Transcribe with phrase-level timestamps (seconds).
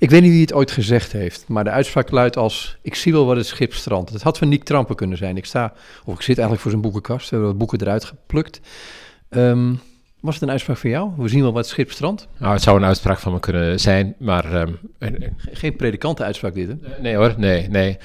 [0.00, 2.76] Ik weet niet wie het ooit gezegd heeft, maar de uitspraak luidt als...
[2.82, 4.10] Ik zie wel wat het schip strandt.
[4.10, 5.36] Het had van Nick Trampen kunnen zijn.
[5.36, 5.72] Ik sta,
[6.04, 7.24] of ik zit eigenlijk voor zijn boekenkast.
[7.24, 8.60] We hebben wat boeken eruit geplukt.
[9.28, 9.74] Ehm,
[10.20, 11.10] was het een uitspraak van jou?
[11.16, 12.28] We zien wel wat het schip strandt.
[12.38, 14.52] Nou, het zou een uitspraak van me kunnen zijn, maar...
[14.98, 16.74] eh, Geen predikantenuitspraak dit, hè?
[17.02, 17.98] nee hoor, nee, nee.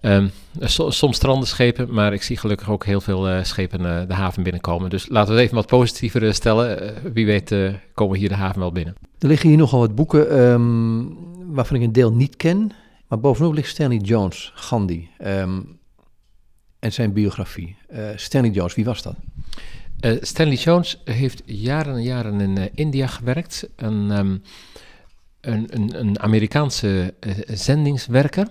[0.00, 0.28] Ehm,
[0.60, 4.14] so- soms stranden schepen, maar ik zie gelukkig ook heel veel eh, schepen eh, de
[4.14, 4.90] haven binnenkomen.
[4.90, 6.94] Dus laten we het even wat positiever eh, stellen.
[7.12, 7.54] Wie weet
[7.94, 8.94] komen we hier de haven wel binnen.
[9.18, 11.04] Er liggen hier nogal wat boeken ehm,
[11.54, 12.72] waarvan ik een deel niet ken.
[13.08, 15.08] Maar bovenop ligt Stanley Jones, Gandhi.
[15.18, 15.60] ehm,
[16.78, 17.76] en zijn biografie.
[18.16, 19.14] Stanley Jones, wie was dat?
[20.20, 23.68] Stanley Jones heeft jaren en jaren in India gewerkt.
[23.76, 24.42] Een, een,
[25.40, 27.14] een, een Amerikaanse
[27.46, 28.46] zendingswerker.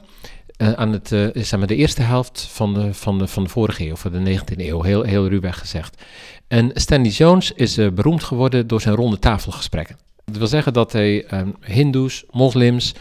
[0.60, 3.50] Eh, aan het, eh, zeg maar de eerste helft van de, van de, van de
[3.50, 6.04] vorige eeuw, van de 19e eeuw, heel, heel ruwweg gezegd.
[6.48, 9.98] En Stanley Jones is eh, beroemd geworden door zijn ronde tafelgesprekken.
[10.26, 12.96] Dat wil zeggen dat hij eh, hindoes, moslims,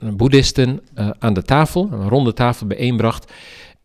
[0.00, 0.80] boeddhisten
[1.18, 3.32] aan de tafel, een ronde tafel bijeenbracht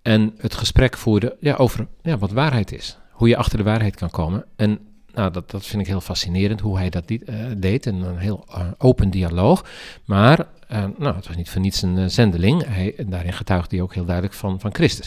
[0.01, 2.97] en het gesprek voerde ja, over ja, wat waarheid is.
[3.11, 4.45] Hoe je achter de waarheid kan komen.
[4.55, 4.79] En
[5.13, 7.85] nou, dat, dat vind ik heel fascinerend hoe hij dat eh, deed.
[7.85, 9.65] En een heel eh, open dialoog.
[10.05, 12.63] Maar eh, nou, het was niet voor niets een zendeling.
[12.65, 15.05] Hij, daarin getuigde hij ook heel duidelijk van, van Christus.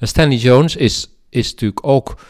[0.00, 2.26] Stanley Jones is, is natuurlijk ook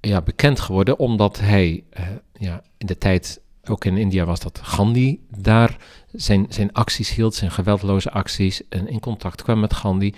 [0.00, 1.84] ja, bekend geworden omdat hij
[2.32, 5.76] ja, in de tijd, ook in India was dat Gandhi, daar
[6.12, 8.68] zijn, zijn acties hield, zijn geweldloze acties.
[8.68, 10.14] En in contact kwam met Gandhi.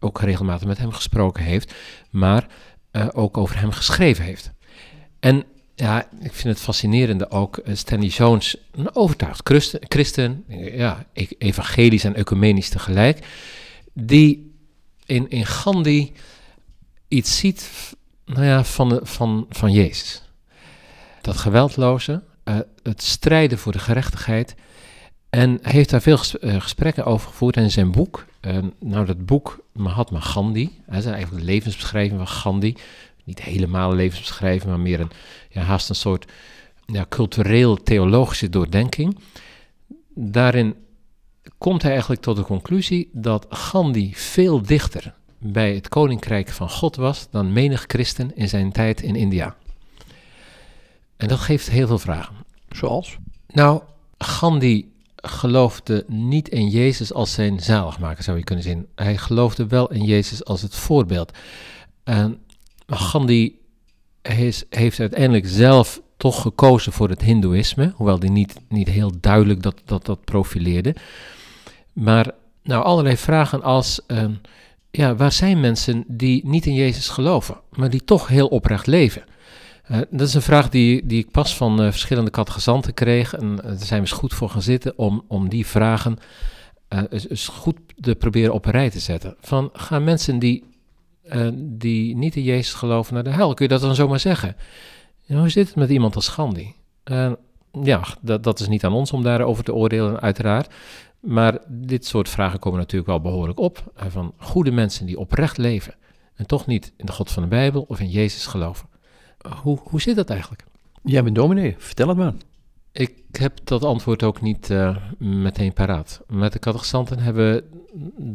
[0.00, 1.74] Ook regelmatig met hem gesproken heeft.
[2.10, 2.46] Maar
[3.12, 4.52] ook over hem geschreven heeft.
[5.20, 5.44] En
[5.80, 9.40] ja, ik vind het fascinerende ook, eh, Stanley Jones, een overtuigd
[9.88, 13.26] christen, eh, ja, e- evangelisch en ecumenisch tegelijk,
[13.92, 14.54] die
[15.06, 16.12] in, in Gandhi
[17.08, 17.70] iets ziet
[18.24, 20.22] nou ja, van, de, van, van Jezus.
[21.20, 24.54] Dat geweldloze, eh, het strijden voor de gerechtigheid.
[25.30, 28.26] En hij heeft daar veel ges- gesprekken over gevoerd in zijn boek.
[28.78, 32.74] Nou, dat boek Mahatma Gandhi, dat is eigenlijk de levensbeschrijving van Gandhi.
[33.30, 35.10] Niet helemaal levensbeschrijving, maar meer een,
[35.50, 36.32] ja, haast een soort
[36.86, 39.18] ja, cultureel-theologische doordenking.
[40.14, 40.74] Daarin
[41.58, 46.96] komt hij eigenlijk tot de conclusie dat Gandhi veel dichter bij het koninkrijk van God
[46.96, 49.56] was dan menig christen in zijn tijd in India.
[51.16, 52.34] En dat geeft heel veel vragen.
[52.68, 53.16] Zoals?
[53.46, 53.82] Nou,
[54.18, 58.86] Gandhi geloofde niet in Jezus als zijn zaligmaker, zou je kunnen zien.
[58.94, 61.32] Hij geloofde wel in Jezus als het voorbeeld.
[62.04, 62.40] En
[62.96, 63.58] Gandhi
[64.68, 69.82] heeft uiteindelijk zelf toch gekozen voor het Hindoeïsme, hoewel hij niet, niet heel duidelijk dat,
[69.84, 70.94] dat, dat profileerde.
[71.92, 72.30] Maar
[72.62, 74.32] nou, allerlei vragen als, ehm,
[74.90, 79.24] ja, waar zijn mensen die niet in Jezus geloven, maar die toch heel oprecht leven?
[79.90, 83.34] Eh, dat is een vraag die, die ik pas van eh, verschillende catechizanten kreeg.
[83.34, 86.18] En eh, daar zijn we eens goed voor gaan zitten om, om die vragen
[87.10, 89.36] eens goed te proberen op een rij te zetten.
[89.40, 90.64] Van, gaan mensen die,
[91.30, 93.54] eh, die niet in Jezus geloven naar de hel?
[93.54, 94.56] Kun je dat dan zomaar zeggen?
[95.24, 96.74] Ja, hoe zit het met iemand als Gandhi?
[97.02, 97.32] Eh,
[97.82, 100.74] ja, dat, dat is niet aan ons om daarover te oordelen, uiteraard.
[101.20, 103.92] Maar dit soort vragen komen natuurlijk wel behoorlijk op.
[103.96, 105.94] eh, van goede mensen die oprecht leven.
[106.34, 108.88] En toch niet in de God van de Bijbel of in Jezus geloven.
[109.62, 110.64] Hoe, hoe zit dat eigenlijk?
[111.02, 112.32] Jij bent dominee, vertel het maar.
[112.92, 114.74] Ik heb dat antwoord ook niet
[115.18, 116.20] meteen paraat.
[116.26, 117.64] Met de catechisanten hebben we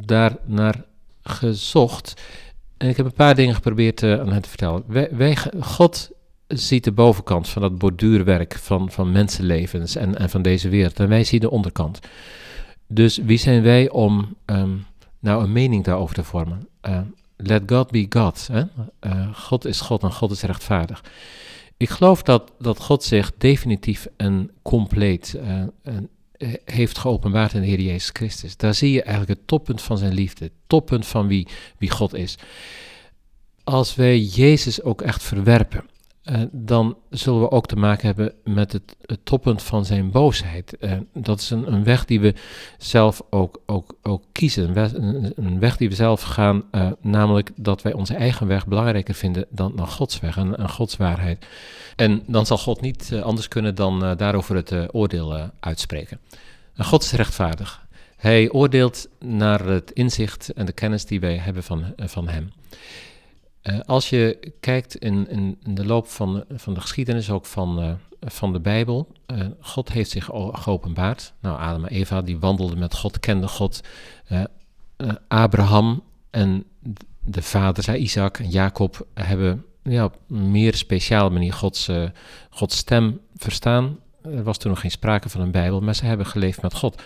[0.05, 0.85] daar naar
[1.25, 2.21] gezocht.
[2.77, 4.83] En ik heb een paar dingen geprobeerd eh, aan hen te vertellen.
[5.17, 6.11] Wij, God
[6.47, 10.99] ziet de bovenkant van dat borduurwerk van, van mensenlevens en, en van deze wereld.
[10.99, 11.99] En wij zien de onderkant.
[12.87, 14.75] Dus wie zijn wij om ehm,
[15.19, 16.67] nou een mening daarover te vormen?
[16.81, 16.99] Eh,
[17.37, 18.47] let God be God.
[18.51, 18.63] Hè?
[18.99, 21.03] Eh, God is God en God is rechtvaardig.
[21.77, 25.39] Ik geloof dat, dat God zich definitief en compleet
[26.65, 28.57] heeft geopenbaard in de Heer Jezus Christus.
[28.57, 31.47] Daar zie je eigenlijk het toppunt van zijn liefde, het toppunt van wie,
[31.77, 32.37] wie God is.
[33.63, 35.85] Als wij Jezus ook echt verwerpen,
[36.25, 40.77] eh, dan zullen we ook te maken hebben met het, het toppunt van zijn boosheid.
[40.77, 42.33] Eh, dat is een, een weg die we
[42.77, 47.51] zelf ook, ook, ook kiezen, een weg, een, weg die we zelf gaan, eh, namelijk
[47.55, 51.45] dat wij onze eigen weg belangrijker vinden dan, dan Gods weg en, Gods waarheid.
[51.95, 56.19] En dan zal God niet anders kunnen dan daarover het oordeel uitspreken.
[56.75, 57.87] En God is rechtvaardig.
[58.15, 62.51] Hij oordeelt naar het inzicht en de kennis die wij hebben van, van Hem.
[63.65, 67.91] Eh, als je kijkt in, in, de loop van, van de geschiedenis, ook van, eh,
[68.19, 71.33] van de Bijbel, eh, God heeft zich geopenbaard.
[71.39, 73.81] Nou, Adam en Eva, die wandelden met God, kenden God.
[75.27, 76.63] Abraham en
[77.23, 81.89] de vaders, Isaac en Jacob, hebben ja, op een meer speciale manier Gods,
[82.49, 86.25] Gods stem verstaan, Er was toen nog geen sprake van een Bijbel, maar ze hebben
[86.25, 87.01] geleefd met God.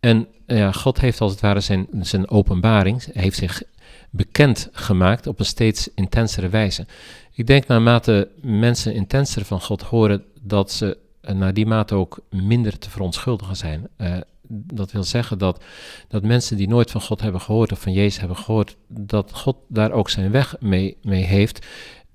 [0.00, 3.62] En ja, God heeft als het ware zijn, zijn openbaring, heeft zich
[4.10, 6.86] bekend gemaakt op een steeds intensere wijze.
[7.32, 12.78] Ik denk naarmate mensen intenser van God horen, dat ze naar die mate ook minder
[12.78, 13.88] te verontschuldigen zijn.
[13.98, 14.16] Uh,
[14.48, 15.64] dat wil zeggen dat,
[16.08, 19.56] dat mensen die nooit van God hebben gehoord of van Jezus hebben gehoord, dat God
[19.68, 21.66] daar ook zijn weg mee, mee heeft.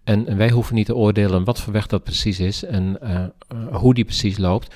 [0.03, 3.25] En, wij hoeven niet te oordelen wat voor weg dat precies is en uh,
[3.71, 4.75] hoe die precies loopt.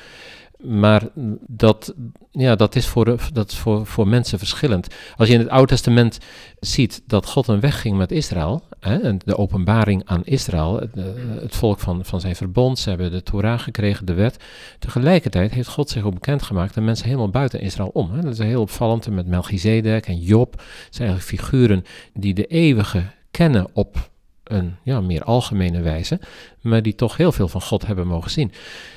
[0.63, 1.07] Maar
[1.47, 1.93] dat,
[2.31, 4.95] ja, dat is, voor, dat is voor, voor mensen verschillend.
[5.15, 6.17] Als je in het Oude Testament
[6.59, 10.95] ziet dat God een weg ging met Israël, hè, de openbaring aan Israël, het,
[11.41, 14.43] het, volk van, van zijn verbond, ze hebben de Torah gekregen, de wet.
[14.79, 18.11] Tegelijkertijd heeft God zich ook bekendgemaakt aan mensen helemaal buiten Israël om.
[18.11, 18.21] Hè.
[18.21, 20.51] Dat is heel opvallend met Melchizedek en Job.
[20.51, 21.83] Het zijn eigenlijk figuren
[22.13, 24.09] die de eeuwige kennen op
[24.49, 26.19] een ja, meer algemene wijze,
[26.61, 28.51] maar die toch heel veel van God hebben mogen zien.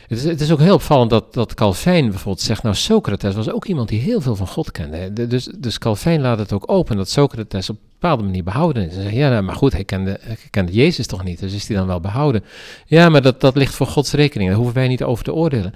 [0.09, 3.51] Het is, het is ook heel opvallend dat, dat Calvijn bijvoorbeeld zegt, nou Socrates was
[3.51, 5.27] ook iemand die heel veel van God kende.
[5.29, 8.95] Dus, dus Calvijn laat het ook open dat Socrates op bepaalde manier behouden is.
[8.95, 11.77] Zegt, ja, nou, maar goed, hij kende, hij kende Jezus toch niet, dus is hij
[11.77, 12.45] dan wel behouden?
[12.87, 15.73] Ja, maar dat, dat ligt voor Gods rekening, daar hoeven wij niet over te oordelen.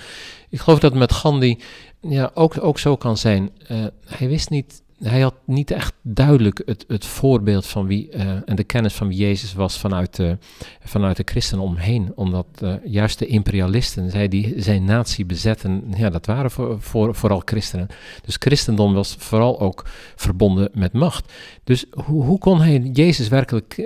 [0.48, 1.58] Ik geloof dat met Gandhi
[2.00, 3.50] ja, ook, ook zo kan zijn.
[3.70, 8.20] Uh, hij wist niet hij had niet echt duidelijk het, het voorbeeld van wie uh,
[8.44, 10.38] en de kennis van wie Jezus was vanuit de,
[10.84, 12.12] vanuit de christenen omheen.
[12.14, 17.14] Omdat uh, juist de imperialisten, zij die zijn natie bezetten, ja, dat waren voor, voor,
[17.14, 17.86] vooral christenen.
[18.24, 19.84] Dus christendom was vooral ook
[20.16, 21.32] verbonden met macht.
[21.64, 23.82] Dus hoe, hoe kon hij Jezus werkelijk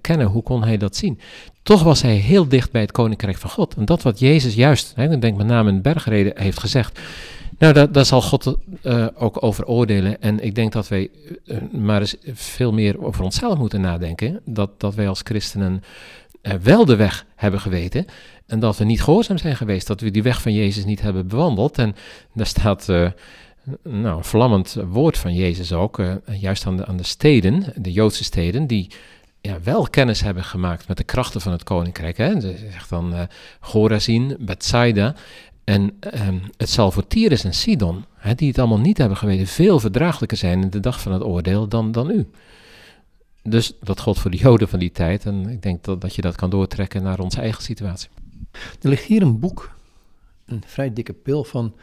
[0.00, 0.26] kennen?
[0.26, 1.18] Hoe kon hij dat zien?
[1.62, 3.74] Toch was hij heel dicht bij het koninkrijk van God.
[3.74, 7.00] En dat wat Jezus juist, hè, ik denk met name in Bergreden, heeft gezegd.
[7.58, 10.22] Nou, daar, zal God uh, ook over oordelen.
[10.22, 11.08] En ik denk dat wij
[11.44, 14.40] uh, maar eens veel meer over onszelf moeten nadenken.
[14.44, 15.82] Dat, dat wij als christenen
[16.42, 18.06] uh, wel de weg hebben geweten.
[18.46, 19.86] En dat we niet gehoorzaam zijn geweest.
[19.86, 21.78] Dat we die weg van Jezus niet hebben bewandeld.
[21.78, 21.94] En
[22.34, 22.86] daar staat
[23.82, 26.02] nou, een vlammend woord van Jezus ook.
[26.40, 28.90] juist aan de, aan de steden, de Joodse steden, die
[29.40, 32.16] ja, wel kennis hebben gemaakt met de krachten van het koninkrijk.
[32.16, 32.40] Hè.
[32.40, 33.20] Ze zegt dan uh,
[33.60, 35.14] Chorazin, Bethsaida.
[35.70, 39.46] En ehm, het zal voor Tyrus en Sidon, hè, die het allemaal niet hebben geweten,
[39.46, 42.28] veel verdraaglijker zijn in de dag van het oordeel dan, dan u.
[43.42, 45.26] Dus dat geldt voor de Joden van die tijd.
[45.26, 48.08] En ik denk dat, dat je dat kan doortrekken naar onze eigen situatie.
[48.52, 49.74] Er ligt hier een boek,
[50.46, 51.74] een vrij dikke pil van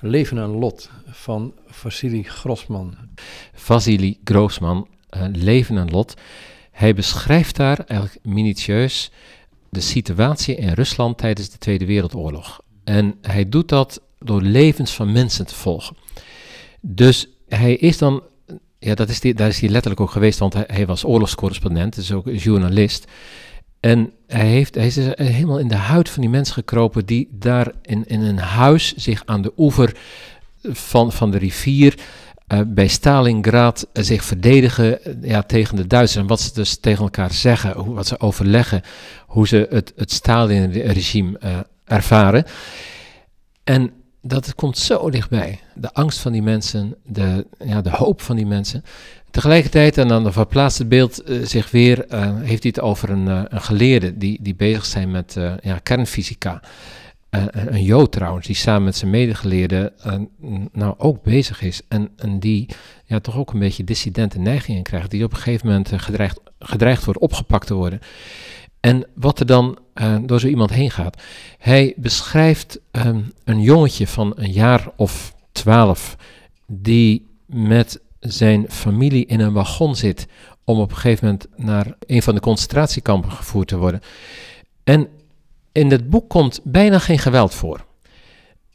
[0.00, 2.94] Leven en Lot van Vasily Grossman.
[3.54, 6.14] Vasily Grossman, uh, Leven en Lot.
[6.70, 9.10] Hij beschrijft daar eigenlijk minutieus
[9.68, 12.60] de situatie in Rusland tijdens de Tweede Wereldoorlog.
[12.84, 15.96] En hij doet dat door levens van mensen te volgen.
[16.80, 18.22] Dus hij is dan,
[18.78, 22.12] ja, dat is die, daar is hij letterlijk ook geweest, want hij, was oorlogscorrespondent, dus
[22.12, 23.06] ook journalist.
[23.80, 27.72] En hij, heeft, hij is helemaal in de huid van die mensen gekropen die daar
[27.82, 29.96] in, in een huis zich aan de oever
[30.62, 31.94] van, van de rivier
[32.48, 36.22] uh, bij Stalingrad uh, zich verdedigen uh, ja, tegen de Duitsers.
[36.22, 38.82] En wat ze dus tegen elkaar zeggen, hoe, wat ze overleggen,
[39.26, 41.38] hoe ze het, het Stalin-regime
[41.92, 42.44] ervaren.
[43.64, 43.92] En
[44.22, 45.60] dat komt zo dichtbij.
[45.74, 48.84] De angst van die mensen, de, ja, de hoop van die mensen.
[49.30, 53.26] Tegelijkertijd, en dan verplaatst het beeld uh, zich weer, uh, heeft hij het over een,
[53.26, 56.62] uh, een geleerde die, die bezig zijn met ja, kernfysica.
[57.30, 59.92] een Jood trouwens, die samen met zijn medegeleerden
[60.72, 61.80] nou ook bezig is.
[61.88, 62.68] En, en die
[63.04, 65.10] ja, toch ook een beetje dissidente neigingen krijgt.
[65.10, 68.00] Die op een gegeven moment gedreigd, gedreigd wordt opgepakt te worden.
[68.82, 71.22] En wat er dan uh, door zo iemand heen gaat.
[71.58, 76.16] Hij beschrijft um, een jongetje van een jaar of twaalf,
[76.66, 80.26] die met zijn familie in een wagon zit
[80.64, 84.00] om op een gegeven moment naar een van de concentratiekampen gevoerd te worden.
[84.84, 85.08] En
[85.72, 87.84] in het boek komt bijna geen geweld voor.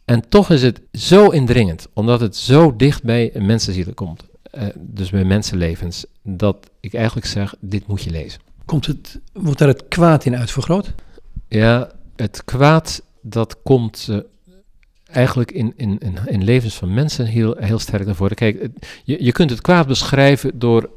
[0.05, 5.09] En toch is het zo indringend, omdat het zo dicht bij mensenzielen komt, uh, dus
[5.09, 8.46] bij mensenlevens, dat ik eigenlijk zeg, dit moet je lezen.
[8.67, 10.93] Komt het, wordt daar het kwaad in uitvergroot?
[11.47, 14.17] Ja, het kwaad dat komt uh,
[15.05, 18.35] eigenlijk in, in, in, in, levens van mensen heel, heel sterk naar voren.
[18.35, 18.69] Kijk,
[19.03, 20.89] je, je kunt het kwaad beschrijven door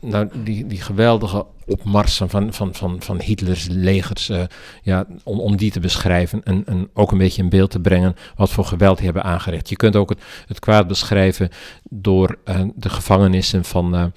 [0.00, 4.42] nou, die, die geweldige opmarsen van, van, van, van Hitlers legers, uh,
[4.82, 8.16] ja, om, om die te beschrijven en, en ook een beetje in beeld te brengen
[8.36, 9.68] wat voor geweld die hebben aangericht.
[9.68, 11.48] Je kunt ook het, het kwaad beschrijven
[11.82, 14.12] door uh, de gevangenissen van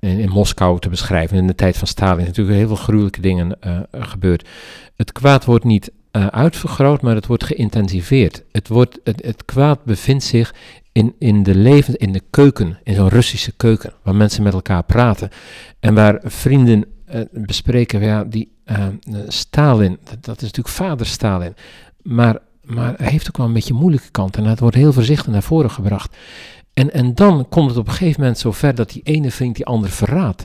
[0.00, 1.36] in, in, Moskou te beschrijven.
[1.36, 4.48] In de tijd van Stalin natuurlijk heel veel gruwelijke dingen uh, gebeurd.
[4.96, 8.42] Het kwaad wordt niet uh, uitvergroot, maar het wordt geïntensiveerd.
[8.52, 10.54] Het, wordt, het, kwaad bevindt zich
[10.92, 14.82] in, in de leven, in de keuken, in zo'n Russische keuken, waar mensen met elkaar
[14.82, 15.30] praten.
[15.80, 18.52] En waar vrienden uh, bespreken, ja, die
[19.28, 21.54] Stalin, dat, dat, is natuurlijk vader Stalin.
[22.02, 22.38] Maar
[22.70, 24.36] maar hij heeft ook wel een beetje moeilijke kant.
[24.36, 26.16] En het wordt heel voorzichtig naar voren gebracht.
[26.74, 29.56] En, en dan komt het op een gegeven moment zo ver dat die ene vriend
[29.56, 30.44] die andere verraadt.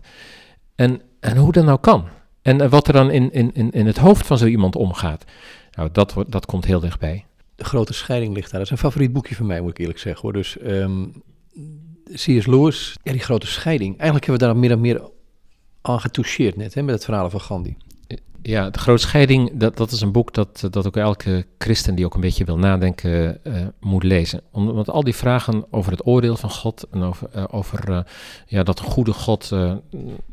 [0.76, 2.08] En, en hoe dat nou kan.
[2.42, 5.26] En wat er dan in, in, in, het hoofd van zo iemand omgaat.
[5.72, 7.26] Nou, dat, dat komt heel dichtbij.
[7.56, 8.60] De grote scheiding ligt daar.
[8.60, 10.22] Dat is een favoriet boekje van mij, moet ik eerlijk zeggen.
[10.22, 10.34] Hoor.
[10.34, 11.24] Dus um,
[12.14, 12.46] C.S.
[12.46, 13.98] Lewis, ja, die grote scheiding.
[13.98, 15.10] Eigenlijk hebben we daar meer en meer
[15.82, 17.76] aan getoucheerd net, hè, met het verhaal van Gandhi.
[18.48, 22.06] Ja, De Grote Scheiding, dat, dat is een boek dat, dat ook elke christen die
[22.06, 24.42] ook een beetje wil nadenken uh, moet lezen.
[24.52, 28.00] Want al die vragen over het oordeel van God en over, uh, over uh,
[28.48, 29.50] ja, dat de goede God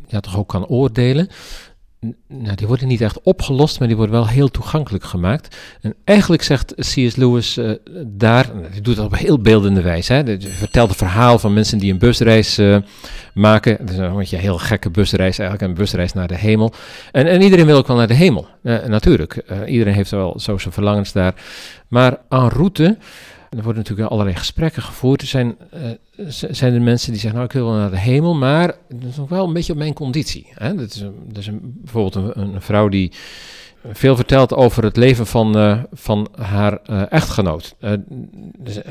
[0.07, 1.29] ja, toch ook kan oordelen,
[2.29, 5.57] nou, die worden niet echt opgelost, maar die worden wel heel toegankelijk gemaakt.
[5.81, 7.17] En eigenlijk zegt C.S.
[7.17, 7.73] Lewis uh,
[8.07, 10.13] daar, hij doet dat op heel beeldende wijze.
[10.13, 12.77] Hij vertelt het verhaal van mensen die een busreis uh,
[13.35, 13.77] maken.
[13.81, 16.73] Dat is een een heel gekke busreis eigenlijk, een busreis naar de hemel.
[17.13, 19.45] En, en iedereen wil ook wel naar de hemel, uh, natuurlijk.
[19.67, 21.35] iedereen heeft wel zo zijn verlangens daar.
[21.89, 22.97] Maar en route
[23.57, 25.21] er worden natuurlijk allerlei gesprekken gevoerd.
[25.21, 28.35] Er zijn, uh, zijn er mensen die zeggen, nou ik wil wel naar de hemel,
[28.35, 30.47] maar dat is nog wel een beetje op mijn conditie.
[30.55, 30.75] Hè?
[30.75, 33.13] Dat is, een, is een, bijvoorbeeld een, vrouw die
[33.91, 37.75] veel vertelt over het leven van, uh, van haar uh, echtgenoot.
[37.81, 37.91] Uh,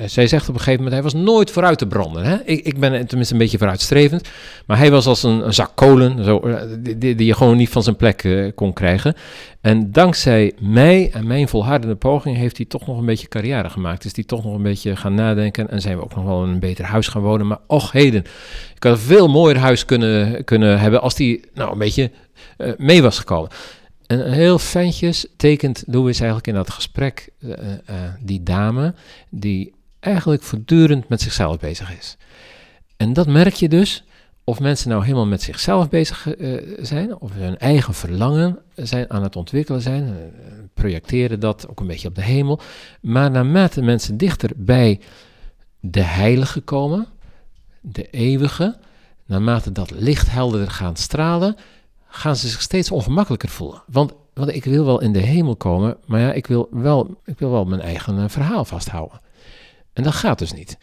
[0.06, 2.24] zij zegt op een gegeven moment, hij was nooit vooruit te branden.
[2.24, 2.38] Hè?
[2.44, 4.30] Ik, ik ben tenminste een beetje vooruitstrevend,
[4.66, 6.42] maar hij was als een, een zak kolen, zo,
[6.80, 9.16] die, die, je gewoon niet van zijn plek kon krijgen.
[9.62, 14.06] En dankzij mij en mijn volhardende poging heeft hij toch nog een beetje carrière gemaakt.
[14.06, 16.50] Is hij toch nog een beetje gaan nadenken en zijn we ook nog wel in
[16.50, 17.48] een beter huis gaan wonen.
[17.48, 18.24] Maar och heden,
[18.76, 22.12] ik had een veel mooier huis kunnen, kunnen hebben als hij nou een beetje
[22.78, 23.50] mee was gekomen.
[24.12, 27.56] En heel fijntjes tekent Louis eigenlijk in dat gesprek uh, uh,
[28.22, 28.94] die dame
[29.30, 32.18] die eigenlijk voortdurend met zichzelf bezig is.
[32.98, 34.04] En dat merk je dus,
[34.44, 36.28] of mensen nou helemaal met zichzelf bezig
[36.82, 40.16] zijn, of hun eigen verlangen zijn aan het ontwikkelen zijn,
[40.74, 42.60] projecteren dat ook een beetje op de hemel.
[43.02, 45.00] Maar naarmate mensen dichter bij
[45.80, 47.08] de heilige komen,
[47.82, 48.78] de eeuwige,
[49.26, 51.56] naarmate dat licht helderder gaan stralen,
[52.12, 53.84] gaan ze zich steeds ongemakkelijker voelen.
[53.88, 57.40] Want, want ik wil wel in de hemel komen, maar ja, ik wil wel, ik
[57.40, 59.22] wil wel mijn eigen uh, verhaal vasthouden.
[59.94, 60.78] En dat gaat dus niet.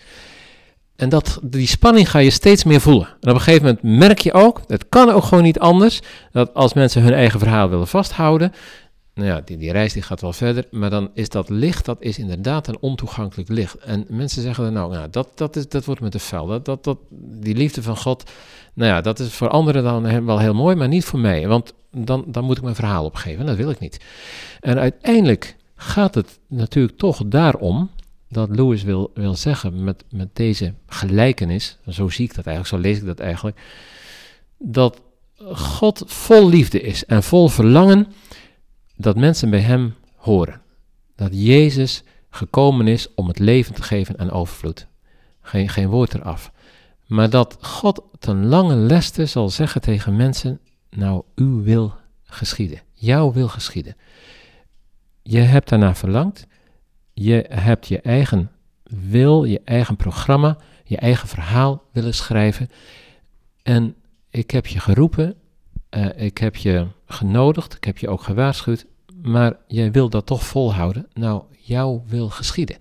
[0.96, 3.06] En dat, die spanning ga je steeds meer voelen.
[3.20, 6.00] En op een gegeven moment merk je ook, het kan ook gewoon niet anders,
[6.32, 8.52] dat als mensen hun eigen verhaal willen vasthouden,
[9.18, 12.18] nou ja, die, reis die gaat wel verder, maar dan is dat licht, dat is
[12.18, 13.74] inderdaad een ontoegankelijk licht.
[13.74, 16.46] En mensen zeggen dan nou, dat, dat, is, dat wordt met de vuil.
[16.46, 16.98] Dat, dat, dat,
[17.40, 18.30] die liefde van God,
[18.74, 21.48] nou ja, dat is voor anderen dan wel heel mooi, maar niet voor mij.
[21.48, 24.00] Want dan, dan moet ik mijn verhaal opgeven, dat wil ik niet.
[24.60, 27.90] En uiteindelijk gaat het natuurlijk toch daarom
[28.28, 32.88] dat Lewis wil, wil zeggen met, met deze gelijkenis, zo zie ik dat eigenlijk, zo
[32.88, 33.60] lees ik dat eigenlijk,
[34.58, 35.00] dat
[35.52, 38.06] God vol liefde is en vol verlangen
[38.98, 40.60] dat mensen bij hem horen.
[41.14, 44.86] Dat Jezus gekomen is om het leven te geven aan overvloed.
[45.40, 46.52] Geen, geen woord eraf.
[47.06, 52.80] Maar dat God ten lange leste zal zeggen tegen mensen: Nou, uw wil geschieden.
[52.92, 53.96] Jouw wil geschieden.
[55.22, 56.46] Je hebt daarna verlangd.
[57.12, 58.50] Je hebt je eigen
[58.82, 62.70] wil, je eigen programma, je eigen verhaal willen schrijven.
[63.62, 63.94] En
[64.30, 65.36] ik heb je geroepen
[65.90, 68.86] uh, ik heb je genodigd, ik heb je ook gewaarschuwd,
[69.22, 71.08] maar jij wil dat toch volhouden.
[71.12, 72.76] Nou, jouw wil geschieden.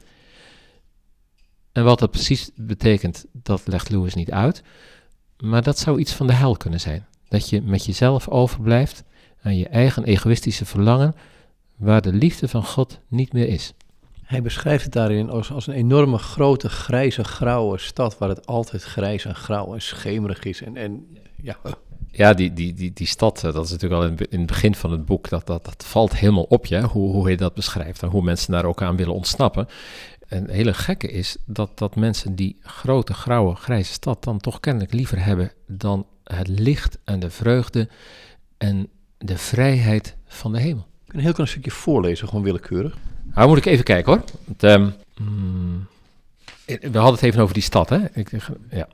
[1.72, 4.64] En wat dat precies betekent, dat legt Lewis niet uit.
[5.38, 7.08] Maar dat zou iets van de hel kunnen zijn.
[7.28, 9.04] Dat je met jezelf overblijft
[9.42, 11.16] aan je eigen egoïstische verlangen,
[11.76, 13.74] waar de liefde van God niet meer is.
[14.24, 18.84] Hij beschrijft het daarin als, als een enorme grote grijze grauwe stad waar het altijd
[18.84, 20.62] grijs en grauw en schemerig is.
[20.62, 21.58] En, en ja,
[22.12, 24.76] ja, die, die, die, die stad, eh, dat is natuurlijk al in, in het begin
[24.76, 28.04] van het boek, dat, dat, dat valt helemaal op je, hoe, hoe hij dat beschrijft
[28.04, 29.68] en hoe mensen daar ook aan willen ontsnappen.
[30.28, 34.60] En het hele gekke is dat, dat mensen die grote, grauwe, grijze stad dan toch
[34.60, 37.90] kennelijk liever hebben dan het licht en de vreugde
[38.58, 40.88] en de vrijheid van de hemel.
[41.04, 42.98] Ik kan een heel klein stukje voorlezen, gewoon willekeurig.
[43.34, 44.24] Nou, moet ik even kijken hoor.
[44.46, 44.94] Want, um,
[46.66, 48.00] we hadden het even over die stad, hè?
[48.14, 48.32] Ik,
[48.70, 48.88] ja.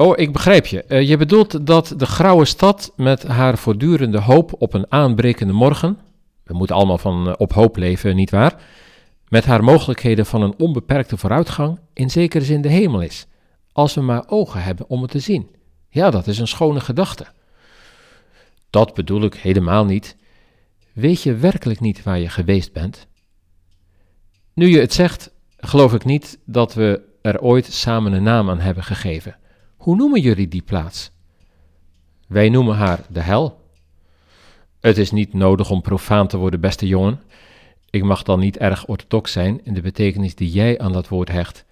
[0.00, 0.84] Oh, ik begrijp je.
[0.88, 5.98] Uh, je bedoelt dat de grauwe stad met haar voortdurende hoop op een aanbrekende morgen,
[6.44, 8.62] we moeten allemaal van uh, op hoop leven, nietwaar,
[9.28, 13.26] met haar mogelijkheden van een onbeperkte vooruitgang in zekere zin de hemel is,
[13.72, 15.50] als we maar ogen hebben om het te zien.
[15.88, 17.26] Ja, dat is een schone gedachte.
[18.70, 20.16] Dat bedoel ik helemaal niet.
[20.92, 23.06] Weet je werkelijk niet waar je geweest bent?
[24.54, 28.60] Nu je het zegt, geloof ik niet dat we er ooit samen een naam aan
[28.60, 29.36] hebben gegeven.
[29.88, 31.10] Hoe noemen jullie die plaats?
[32.26, 33.60] Wij noemen haar de hel.
[34.80, 37.20] Het is niet nodig om profaan te worden, beste jongen.
[37.90, 41.28] Ik mag dan niet erg orthodox zijn in de betekenis die jij aan dat woord
[41.28, 41.64] hecht,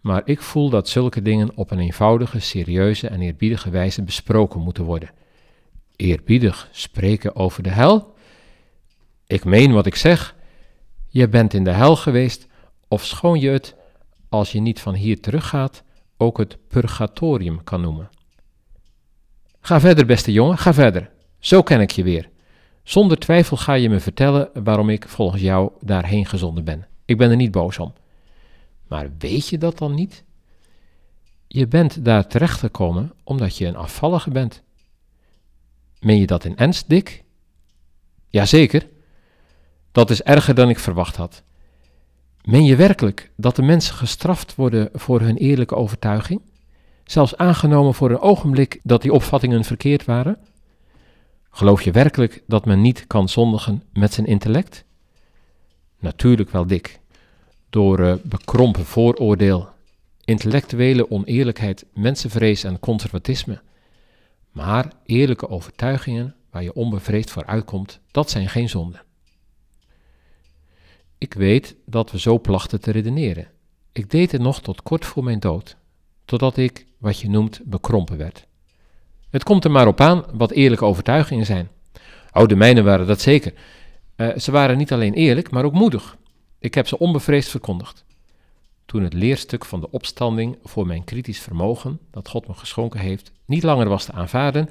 [0.00, 4.84] maar ik voel dat zulke dingen op een eenvoudige, serieuze en eerbiedige wijze besproken moeten
[4.84, 5.10] worden.
[5.96, 8.14] Eerbiedig spreken over de hel?
[9.26, 10.36] Ik meen wat ik zeg.
[11.08, 12.46] Je bent in de hel geweest,
[12.88, 13.74] of schoon je het,
[14.28, 15.82] als je niet van hier teruggaat,
[16.18, 18.08] ook het purgatorium kan noemen.
[19.60, 21.10] Ga verder, beste jongen, ga verder.
[21.38, 22.30] Zo ken ik je weer.
[22.82, 26.86] Zonder twijfel ga je me vertellen waarom ik volgens jou daarheen gezonden ben.
[27.04, 27.92] Ik ben er niet boos om.
[28.86, 30.24] Maar weet je dat dan niet?
[31.46, 34.62] Je bent daar terechtgekomen omdat je een afvallige bent.
[36.00, 37.24] Meen je dat in ernst, Dick?
[38.28, 38.88] Jazeker.
[39.92, 41.42] Dat is erger dan ik verwacht had.
[42.48, 46.40] Meen je werkelijk dat de mensen gestraft worden voor hun eerlijke overtuiging?
[47.04, 50.38] Zelfs aangenomen voor een ogenblik dat die opvattingen verkeerd waren?
[51.50, 54.84] Geloof je werkelijk dat men niet kan zondigen met zijn intellect?
[55.98, 57.00] Natuurlijk wel, Dick.
[57.70, 59.68] Door uh, bekrompen vooroordeel,
[60.24, 63.60] intellectuele oneerlijkheid, mensenvrees en conservatisme.
[64.50, 69.06] Maar eerlijke overtuigingen waar je onbevreesd voor uitkomt, dat zijn geen zonden.
[71.18, 73.48] Ik weet dat we zo plachten te redeneren.
[73.92, 75.76] Ik deed het nog tot kort voor mijn dood,
[76.24, 78.46] totdat ik, wat je noemt, bekrompen werd.
[79.30, 81.68] Het komt er maar op aan wat eerlijke overtuigingen zijn.
[82.32, 83.52] Oh, de mijne waren dat zeker.
[84.16, 86.16] Uh, ze waren niet alleen eerlijk, maar ook moedig.
[86.58, 88.04] Ik heb ze onbevreesd verkondigd.
[88.86, 93.32] Toen het leerstuk van de opstanding voor mijn kritisch vermogen, dat God me geschonken heeft,
[93.44, 94.68] niet langer was te aanvaarden,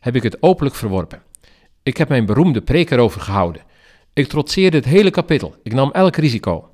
[0.00, 1.22] heb ik het openlijk verworpen.
[1.82, 3.62] Ik heb mijn beroemde preek erover gehouden.
[4.16, 5.54] Ik trotseerde het hele kapittel.
[5.62, 6.70] Ik nam elk risico.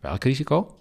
[0.00, 0.78] Welk risico?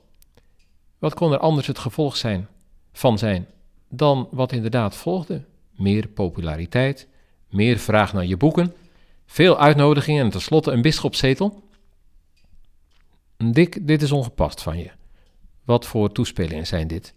[1.00, 2.48] Wat kon er anders het gevolg zijn,
[2.93, 3.48] van zijn
[3.89, 5.45] dan wat inderdaad volgde?
[5.71, 7.07] Meer populariteit,
[7.50, 8.74] meer vraag naar je boeken,
[9.25, 11.63] veel uitnodigingen en tenslotte een bisschopszetel?
[13.38, 14.91] Dick, dit is ongepast van je.
[15.63, 17.13] Wat voor toespelingen zijn dit?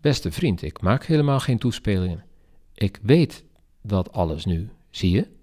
[0.00, 2.24] Beste vriend, ik maak helemaal geen toespelingen.
[2.74, 3.44] Ik weet
[3.82, 5.33] dat alles nu, zie je?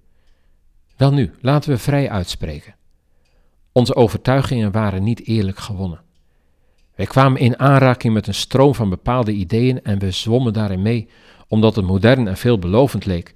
[1.02, 2.76] Wel nu, laten we vrij uitspreken.
[3.72, 6.02] Onze overtuigingen waren niet eerlijk gewonnen.
[6.96, 11.10] Wij kwamen in aanraking met een stroom van bepaalde ideeën en we zwommen daarin mee,
[11.48, 13.34] omdat het modern en veelbelovend leek.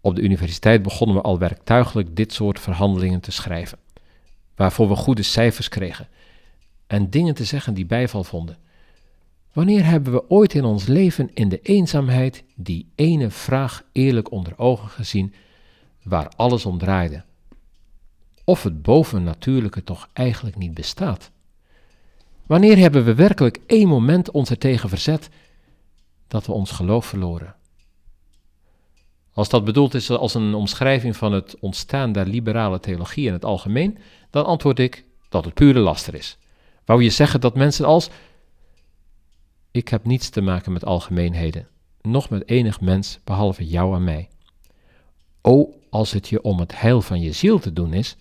[0.00, 3.78] Op de universiteit begonnen we al werktuigelijk dit soort verhandelingen te schrijven,
[4.56, 6.08] waarvoor we goede cijfers kregen
[6.86, 8.58] en dingen te zeggen die bijval vonden.
[9.52, 14.58] Wanneer hebben we ooit in ons leven in de eenzaamheid die ene vraag eerlijk onder
[14.58, 15.34] ogen gezien,
[16.02, 17.24] waar alles om draaide?
[18.44, 21.30] Of het bovennatuurlijke toch eigenlijk niet bestaat?
[22.46, 25.28] Wanneer hebben we werkelijk één moment ons ertegen verzet
[26.28, 27.54] dat we ons geloof verloren?
[29.32, 33.44] Als dat bedoeld is als een omschrijving van het ontstaan der liberale theologie in het
[33.44, 33.98] algemeen,
[34.30, 36.38] dan antwoord ik dat het pure laster is.
[36.84, 38.10] Wou je zeggen dat mensen als.
[39.70, 41.68] Ik heb niets te maken met algemeenheden,
[42.00, 44.28] noch met enig mens behalve jou en mij.
[45.42, 48.16] O, als het je om het heil van je ziel te doen is,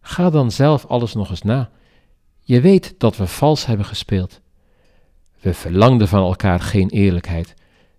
[0.00, 1.70] ga dan zelf alles nog eens na
[2.50, 4.40] je weet dat we vals hebben gespeeld.
[5.40, 7.54] We verlangden van elkaar geen eerlijkheid.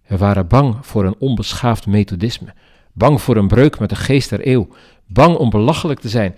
[0.07, 2.53] We waren bang voor een onbeschaafd methodisme,
[2.91, 4.67] bang voor een breuk met de geest der eeuw,
[5.05, 6.35] bang om belachelijk te zijn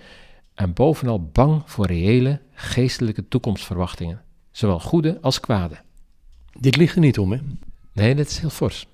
[0.54, 5.76] en bovenal bang voor reële geestelijke toekomstverwachtingen, zowel goede als kwade.
[6.60, 7.38] Dit ligt er niet om, hè?
[7.92, 8.86] Nee, dat is heel fors.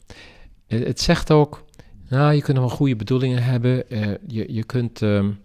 [0.67, 1.65] Het zegt ook,
[2.11, 5.01] nou, je kunt wel goede bedoelingen hebben, uh, je, je kunt...
[5.01, 5.41] Um,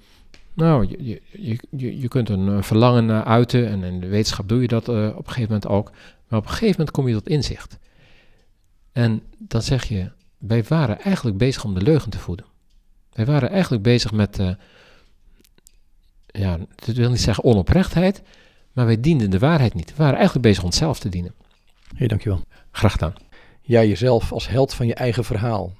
[0.54, 4.68] nou, je, je, je, je kunt een verlangen uiten en in de wetenschap doe je
[4.68, 5.92] dat uh, op een gegeven moment ook.
[6.28, 7.78] Maar op een gegeven moment kom je tot inzicht.
[8.92, 12.46] En dan zeg je, wij waren eigenlijk bezig om de leugen te voeden.
[13.14, 14.50] Wij waren eigenlijk bezig met, uh,
[16.26, 18.22] ja, het wil niet zeggen onoprechtheid,
[18.72, 19.90] maar wij dienden de waarheid niet.
[19.90, 21.34] We waren eigenlijk bezig onszelf te dienen.
[21.88, 22.42] Hé, hey, dankjewel.
[22.72, 23.14] Graag gedaan.
[23.62, 25.74] Ja, jezelf als held van je eigen verhaal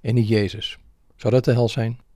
[0.00, 0.78] en niet Jezus.
[1.16, 1.98] Zou dat de hel zijn?